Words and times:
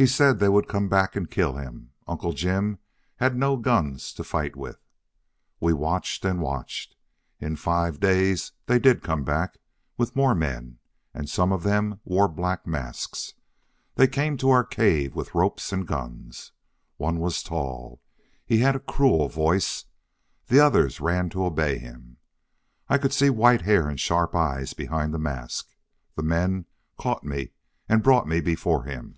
He 0.00 0.06
said 0.06 0.38
they 0.38 0.48
would 0.48 0.68
come 0.68 0.88
back 0.88 1.16
and 1.16 1.28
kill 1.28 1.56
him. 1.56 1.90
Uncle 2.06 2.32
Jim 2.32 2.78
had 3.16 3.34
no 3.36 3.56
guns 3.56 4.12
to 4.12 4.22
fight 4.22 4.54
with. 4.54 4.78
"We 5.58 5.72
watched 5.72 6.24
and 6.24 6.40
watched. 6.40 6.94
In 7.40 7.56
five 7.56 7.98
days 7.98 8.52
they 8.66 8.78
did 8.78 9.02
come 9.02 9.24
back, 9.24 9.58
with 9.96 10.14
more 10.14 10.36
men, 10.36 10.78
and 11.12 11.28
some 11.28 11.50
of 11.50 11.64
them 11.64 11.98
wore 12.04 12.28
black 12.28 12.64
masks. 12.64 13.34
They 13.96 14.06
came 14.06 14.36
to 14.36 14.50
our 14.50 14.62
cave 14.62 15.16
with 15.16 15.34
ropes 15.34 15.72
and 15.72 15.84
guns. 15.84 16.52
One 16.96 17.18
was 17.18 17.42
tall. 17.42 18.00
He 18.46 18.58
had 18.58 18.76
a 18.76 18.90
cruel 18.94 19.26
voice. 19.28 19.86
The 20.46 20.60
others 20.60 21.00
ran 21.00 21.28
to 21.30 21.44
obey 21.44 21.76
him. 21.78 22.18
I 22.88 22.98
could 22.98 23.12
see 23.12 23.30
white 23.30 23.62
hair 23.62 23.88
and 23.88 23.98
sharp 23.98 24.32
eyes 24.36 24.74
behind 24.74 25.12
the 25.12 25.18
mask. 25.18 25.74
The 26.14 26.22
men 26.22 26.66
caught 26.98 27.24
me 27.24 27.50
and 27.88 28.00
brought 28.04 28.28
me 28.28 28.40
before 28.40 28.84
him. 28.84 29.16